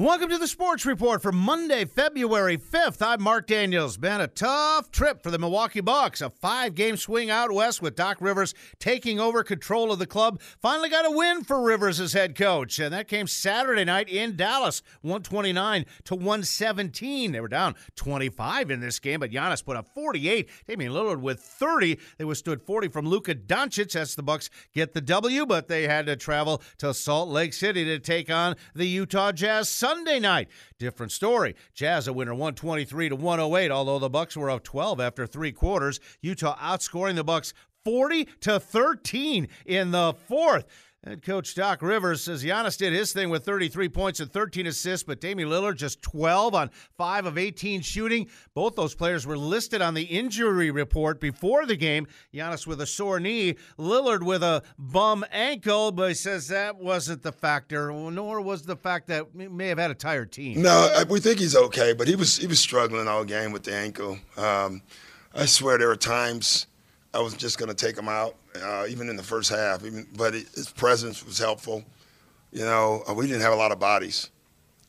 [0.00, 3.06] Welcome to the Sports Report for Monday, February 5th.
[3.06, 3.98] I'm Mark Daniels.
[3.98, 6.22] Been a tough trip for the Milwaukee Bucks.
[6.22, 10.40] A five game swing out west with Doc Rivers taking over control of the club.
[10.62, 14.36] Finally got a win for Rivers as head coach, and that came Saturday night in
[14.36, 17.32] Dallas, 129 to 117.
[17.32, 20.48] They were down 25 in this game, but Giannis put up 48.
[20.66, 21.98] Damian Lillard with 30.
[22.16, 23.92] They withstood 40 from Luka Doncic.
[23.92, 27.84] That's the Bucks get the W, but they had to travel to Salt Lake City
[27.84, 29.68] to take on the Utah Jazz.
[29.90, 30.48] Sunday night.
[30.78, 31.56] Different story.
[31.74, 35.98] Jazz a winner 123 to 108, although the Bucks were up 12 after three quarters.
[36.20, 37.52] Utah outscoring the Bucks
[37.84, 40.66] 40 to 13 in the fourth.
[41.02, 45.02] Head coach Doc Rivers says Giannis did his thing with 33 points and 13 assists,
[45.02, 48.28] but Damian Lillard just 12 on 5 of 18 shooting.
[48.52, 52.06] Both those players were listed on the injury report before the game.
[52.34, 57.22] Giannis with a sore knee, Lillard with a bum ankle, but he says that wasn't
[57.22, 60.60] the factor, nor was the fact that he may have had a tired team.
[60.60, 63.74] No, we think he's okay, but he was he was struggling all game with the
[63.74, 64.18] ankle.
[64.36, 64.82] Um,
[65.34, 66.66] I swear there were times
[67.12, 69.84] I was just going to take him out uh, even in the first half.
[69.84, 71.84] Even, but it, his presence was helpful.
[72.52, 74.30] You know, uh, we didn't have a lot of bodies,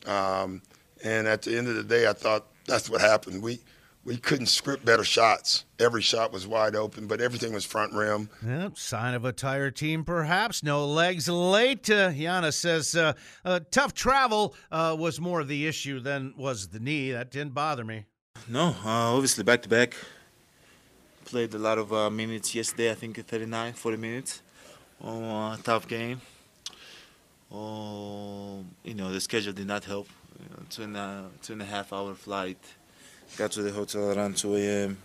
[0.06, 0.62] um,
[1.04, 3.42] and at the end of the day, I thought that's what happened.
[3.42, 3.60] We
[4.04, 5.64] we couldn't script better shots.
[5.78, 8.30] Every shot was wide open, but everything was front rim.
[8.44, 10.62] Yep, sign of a tired team, perhaps.
[10.64, 11.88] No legs late.
[11.88, 13.12] Uh, Giannis says uh,
[13.44, 17.12] uh, tough travel uh, was more of the issue than was the knee.
[17.12, 18.06] That didn't bother me.
[18.48, 19.94] No, uh, obviously back to back
[21.32, 22.90] played a lot of uh, minutes yesterday.
[22.90, 24.42] I think 39, 40 minutes.
[25.02, 26.20] Oh, tough game.
[27.50, 30.08] Oh, you know the schedule did not help.
[30.38, 32.58] You know, two and a two and a half hour flight.
[33.38, 34.98] Got to the hotel around 2 a.m.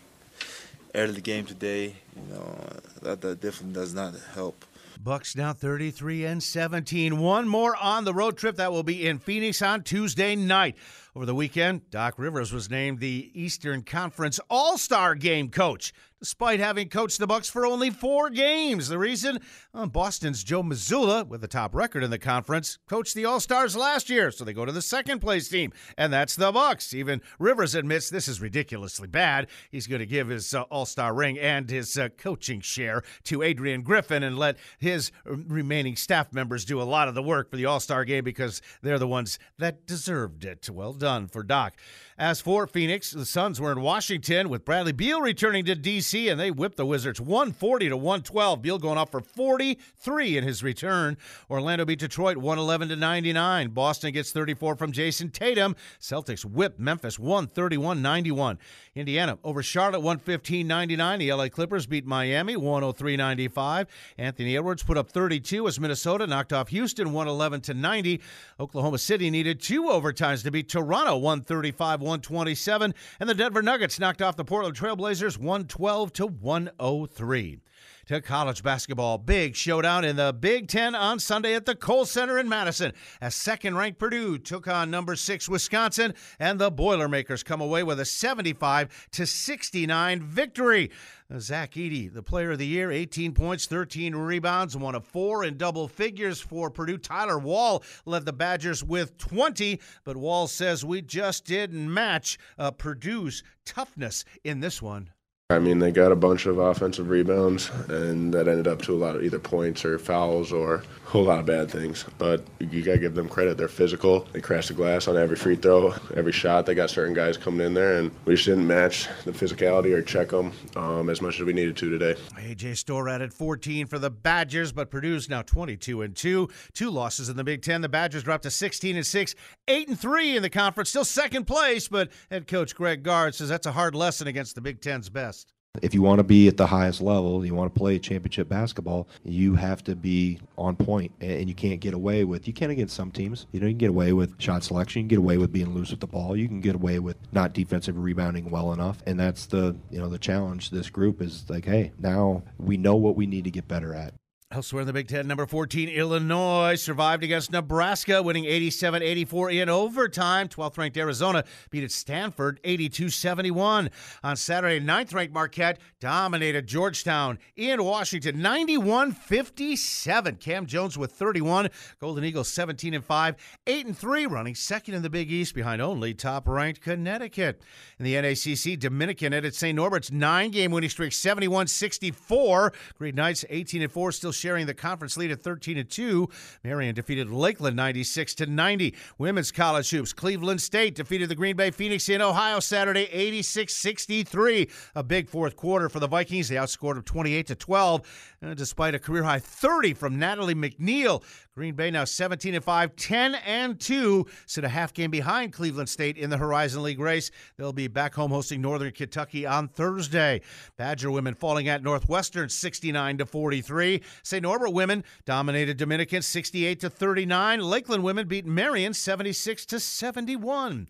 [0.93, 1.95] Early game today.
[2.17, 2.57] You know
[3.03, 4.65] that that definitely does not help.
[5.01, 7.19] Bucks now 33 and 17.
[7.19, 10.75] One more on the road trip that will be in Phoenix on Tuesday night.
[11.17, 16.89] Over the weekend, Doc Rivers was named the Eastern Conference All-Star Game coach despite having
[16.89, 18.87] coached the Bucks for only four games.
[18.87, 19.39] The reason
[19.73, 23.75] uh, Boston's Joe Mazzulla, with the top record in the conference, coached the All Stars
[23.75, 26.93] last year, so they go to the second place team, and that's the Bucks.
[26.93, 29.47] Even Rivers admits this is ridiculously bad.
[29.69, 33.43] He's going to give his uh, All Star ring and his uh, coaching share to
[33.43, 37.57] Adrian Griffin and let his remaining staff members do a lot of the work for
[37.57, 40.67] the All Star game because they're the ones that deserved it.
[40.67, 41.73] Well done for Doc.
[42.19, 46.29] As for Phoenix, the Suns were in Washington with Bradley Beal returning to D.C.
[46.29, 48.59] and they whipped the Wizards 140 to 112.
[48.59, 51.15] Beal going off for 43 in his return.
[51.47, 53.69] Orlando beat Detroit 111 to 99.
[53.69, 55.75] Boston gets 34 from Jayson Tatum.
[56.01, 58.57] Celtics whip Memphis 131 91.
[58.95, 61.19] Indiana over Charlotte 115 99.
[61.19, 63.85] The LA Clippers beat Miami 103 95.
[64.17, 68.21] Anthony Edwards put up 32 as Minnesota knocked off Houston 111 to 90.
[68.59, 74.21] Oklahoma City needed two overtimes to beat Toronto 135 127, and the Denver Nuggets knocked
[74.21, 77.59] off the Portland Trailblazers 112 to 103
[78.07, 79.17] to college basketball.
[79.17, 83.35] Big showdown in the Big Ten on Sunday at the Kohl Center in Madison as
[83.35, 88.05] second ranked Purdue took on number six Wisconsin, and the Boilermakers come away with a
[88.05, 90.89] 75 to 69 victory.
[91.37, 95.57] Zach Edey, the player of the year, 18 points, 13 rebounds, one of four in
[95.57, 96.97] double figures for Purdue.
[96.97, 102.71] Tyler Wahl led the Badgers with 20, but Wahl says we just didn't match uh,
[102.71, 105.09] Purdue's toughness in this one.
[105.49, 108.99] I mean, they got a bunch of offensive rebounds, and that ended up to a
[108.99, 112.03] lot of either points or fouls or a whole lot of bad things.
[112.17, 113.55] But you got to give them credit.
[113.55, 114.27] They're physical.
[114.33, 116.65] They crash the glass on every free throw, every shot.
[116.65, 120.01] They got certain guys coming in there, and we just didn't match the physicality or
[120.01, 122.19] check them um, as much as we needed to today.
[122.35, 126.49] AJ Storr added 14 for the Badgers, but Purdue's now 22 and 2.
[126.73, 127.79] Two losses in the Big Ten.
[127.79, 129.35] The Badgers dropped to 16 and 6,
[129.69, 130.89] 8 and 3 in the conference.
[130.89, 134.59] Still second place, but head coach Greg Gard says that's a hard lesson against the
[134.59, 135.36] Big Ten's best.
[135.81, 139.07] If you want to be at the highest level, you want to play championship basketball,
[139.23, 142.47] you have to be on point, and you can't get away with.
[142.47, 143.45] You can't against some teams.
[143.51, 145.01] You know, you can get away with shot selection.
[145.01, 146.35] You can get away with being loose with the ball.
[146.35, 150.09] You can get away with not defensive rebounding well enough, and that's the you know
[150.09, 150.71] the challenge.
[150.71, 154.13] This group is like, hey, now we know what we need to get better at.
[154.49, 159.67] Elsewhere in the Big Ten, number 14, Illinois survived against Nebraska, winning 87 84 in
[159.67, 160.47] overtime.
[160.47, 163.89] 12th ranked Arizona beat at Stanford 82 71.
[164.23, 170.37] On Saturday, 9th ranked Marquette dominated Georgetown in Washington 91 57.
[170.37, 171.67] Kam Jones with 31.
[171.99, 173.35] Golden Eagles 17 and 5,
[173.67, 177.61] 8 and 3, running second in the Big East behind only top ranked Connecticut.
[177.99, 179.75] In the NACC, Dominican at St.
[179.75, 182.71] Norbert's nine game winning streak 71 64.
[182.97, 186.29] Green Knights 18 and 4, still sharing the conference lead at 13 2.
[186.63, 188.95] Marian defeated Lakeland 96 to 90.
[189.17, 190.13] Women's college hoops.
[190.13, 194.69] Cleveland State defeated the Green Bay Phoenix in Ohio Saturday 86 63.
[194.95, 196.49] A big fourth quarter for the Vikings.
[196.49, 201.23] They outscored them 28 to 12, uh, despite a career high 30 from Natalie McNeil.
[201.57, 205.89] Green Bay now 17 and 5, 10 and 2, sit a half game behind Cleveland
[205.89, 207.31] State in the Horizon League race.
[207.57, 210.41] They'll be back home hosting Northern Kentucky on Thursday.
[210.77, 214.03] Badger women falling at Northwestern 69 to 43.
[214.27, 214.43] St.
[214.43, 217.61] Norbert women dominated Dominican 68 to 39.
[217.61, 220.89] Lakeland women beat Marian 76 to 71.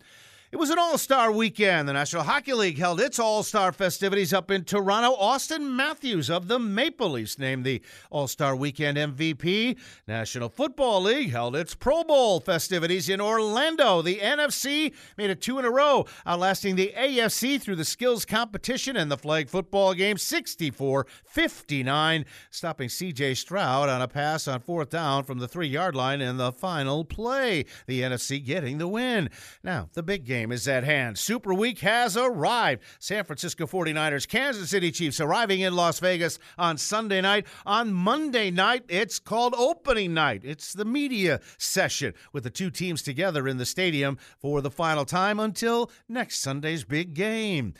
[0.50, 1.86] It was an all star weekend.
[1.86, 5.14] The National Hockey League held its all star festivities up in Toronto.
[5.14, 9.76] Auston Matthews of the Maple Leafs named the all star weekend MVP.
[10.06, 14.00] National Football League held its Pro Bowl festivities in Orlando.
[14.00, 18.96] The NFC made it two in a row, outlasting the AFC through the skills competition
[18.96, 24.88] and the flag football game 64 59, stopping CJ Stroud on a pass on fourth
[24.88, 27.66] down from the three yard line in the final play.
[27.86, 29.28] The NFC getting the win.
[29.62, 31.18] Now, the big game game is at hand.
[31.18, 32.82] Super Week has arrived.
[33.00, 37.44] San Francisco 49ers, Kansas City Chiefs arriving in Las Vegas on Sunday night.
[37.66, 40.42] On Monday night, it's called opening night.
[40.44, 45.04] It's the media session with the two teams together in the stadium for the final
[45.04, 47.74] time until next Sunday's big game.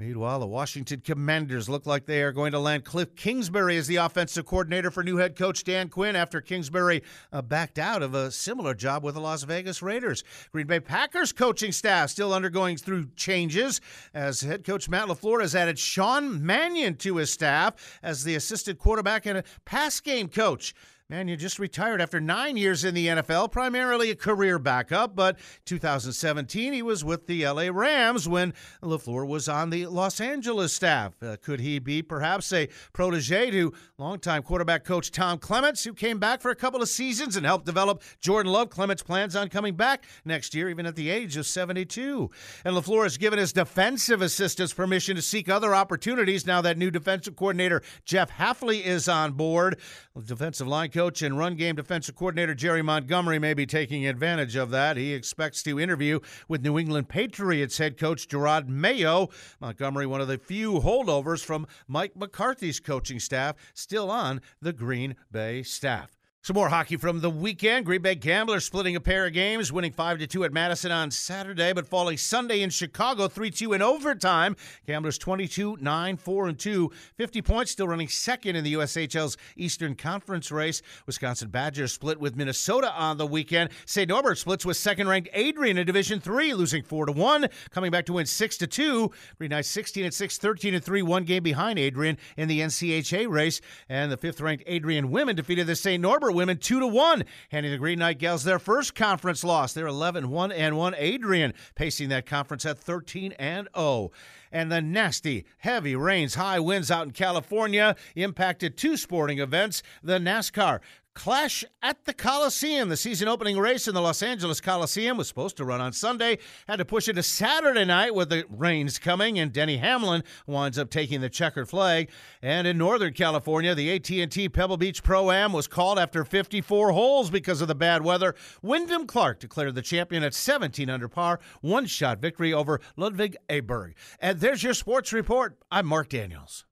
[0.00, 3.96] Meanwhile, the Washington Commanders look like they are going to land Cliff Kingsbury as the
[3.96, 7.02] offensive coordinator for new head coach Dan Quinn after Kingsbury
[7.34, 10.24] uh, backed out of a similar job with the Las Vegas Raiders.
[10.52, 13.82] Green Bay Packers coaching staff still undergoing through changes
[14.14, 18.78] as head coach Matt LaFleur has added Sean Mannion to his staff as the assistant
[18.78, 20.72] quarterback and a pass game coach.
[21.10, 25.16] Mannion just retired after nine years in the NFL, primarily a career backup.
[25.16, 30.72] But 2017, he was with the LA Rams when LaFleur was on the Los Angeles
[30.72, 31.20] staff.
[31.20, 36.20] Uh, could he be perhaps a protege to longtime quarterback coach Tom Clements, who came
[36.20, 38.70] back for a couple of seasons and helped develop Jordan Love?
[38.70, 42.30] Clements plans on coming back next year, even at the age of 72.
[42.64, 46.92] And LaFleur has given his defensive assistants permission to seek other opportunities now that new
[46.92, 49.80] defensive coordinator Jeff Hafley is on board.
[50.24, 54.68] Defensive line coach and run game defensive coordinator Jerry Montgomery may be taking advantage of
[54.70, 54.98] that.
[54.98, 59.30] He expects to interview with New England Patriots head coach Jerod Mayo.
[59.60, 65.16] Montgomery, one of the few holdovers from Mike McCarthy's coaching staff, still on the Green
[65.32, 66.19] Bay staff.
[66.42, 67.84] Some more hockey from the weekend.
[67.84, 71.10] Green Bay Gamblers splitting a pair of games, winning 5 to 2 at Madison on
[71.10, 74.56] Saturday, but falling Sunday in Chicago 3 2 in overtime.
[74.86, 76.90] Gamblers 22 9 4 and 2.
[77.18, 80.80] 50 points, still running second in the USHL's Eastern Conference race.
[81.04, 83.68] Wisconsin Badgers split with Minnesota on the weekend.
[83.84, 84.08] St.
[84.08, 88.06] Norbert splits with second ranked Adrian in Division 3, losing 4 to 1, coming back
[88.06, 89.10] to win 6 to 2.
[89.36, 93.28] Green Knights 16 and 6, 13 and 3, one game behind Adrian in the NCHA
[93.28, 93.60] race.
[93.90, 96.00] And the fifth ranked Adrian women defeated the St.
[96.00, 99.72] Norbert women 2 to 1, handing the Green Knight Gals their first conference loss.
[99.72, 100.94] They're 11 1 and 1.
[100.96, 104.10] Adrian pacing that conference at 13 and 0.
[104.52, 110.18] And the nasty, heavy rains, high winds out in California impacted two sporting events the
[110.18, 110.80] NASCAR
[111.20, 112.88] Clash at the Coliseum.
[112.88, 116.38] The season opening race in the Los Angeles Coliseum was supposed to run on Sunday,
[116.66, 120.78] had to push it to Saturday night with the rains coming, and Denny Hamlin winds
[120.78, 122.08] up taking the checkered flag.
[122.40, 127.28] And in Northern California, the AT&T Pebble Beach Pro Am was called after 54 holes
[127.28, 128.34] because of the bad weather.
[128.62, 133.92] Wyndham Clark declared the champion at 17 under par, one shot victory over Ludvig Åberg.
[134.20, 135.58] And there's your sports report.
[135.70, 136.64] I'm Mark Daniels.